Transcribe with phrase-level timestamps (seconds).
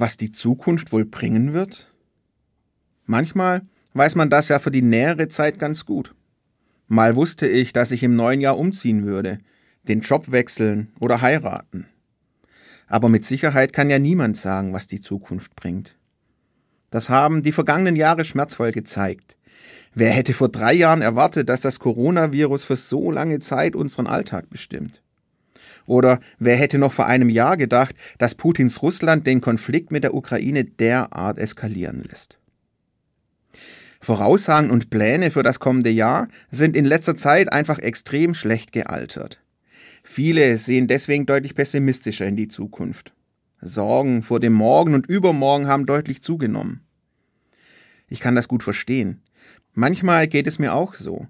[0.00, 1.92] was die Zukunft wohl bringen wird?
[3.04, 3.62] Manchmal
[3.92, 6.14] weiß man das ja für die nähere Zeit ganz gut.
[6.88, 9.38] Mal wusste ich, dass ich im neuen Jahr umziehen würde,
[9.82, 11.86] den Job wechseln oder heiraten.
[12.86, 15.96] Aber mit Sicherheit kann ja niemand sagen, was die Zukunft bringt.
[16.90, 19.36] Das haben die vergangenen Jahre schmerzvoll gezeigt.
[19.94, 24.48] Wer hätte vor drei Jahren erwartet, dass das Coronavirus für so lange Zeit unseren Alltag
[24.48, 25.02] bestimmt?
[25.86, 30.14] Oder wer hätte noch vor einem Jahr gedacht, dass Putins Russland den Konflikt mit der
[30.14, 32.38] Ukraine derart eskalieren lässt?
[34.00, 39.42] Voraussagen und Pläne für das kommende Jahr sind in letzter Zeit einfach extrem schlecht gealtert.
[40.02, 43.12] Viele sehen deswegen deutlich pessimistischer in die Zukunft.
[43.60, 46.80] Sorgen vor dem Morgen und Übermorgen haben deutlich zugenommen.
[48.08, 49.20] Ich kann das gut verstehen.
[49.74, 51.28] Manchmal geht es mir auch so.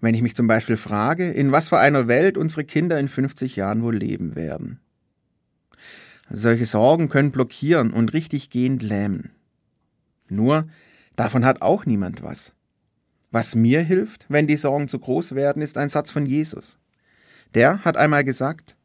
[0.00, 3.56] Wenn ich mich zum Beispiel frage, in was für einer Welt unsere Kinder in 50
[3.56, 4.80] Jahren wohl leben werden.
[6.30, 9.30] Solche Sorgen können blockieren und richtig gehend lähmen.
[10.28, 10.68] Nur,
[11.14, 12.52] davon hat auch niemand was.
[13.30, 16.78] Was mir hilft, wenn die Sorgen zu groß werden, ist ein Satz von Jesus.
[17.54, 18.76] Der hat einmal gesagt,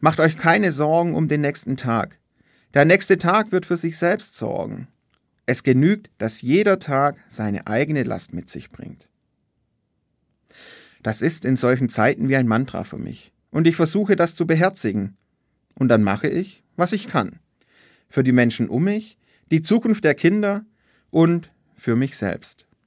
[0.00, 2.18] Macht euch keine Sorgen um den nächsten Tag.
[2.72, 4.86] Der nächste Tag wird für sich selbst sorgen.
[5.44, 9.08] Es genügt, dass jeder Tag seine eigene Last mit sich bringt.
[11.08, 13.32] Das ist in solchen Zeiten wie ein Mantra für mich.
[13.50, 15.16] Und ich versuche das zu beherzigen.
[15.74, 17.38] Und dann mache ich, was ich kann.
[18.10, 19.16] Für die Menschen um mich,
[19.50, 20.66] die Zukunft der Kinder
[21.08, 22.66] und für mich selbst.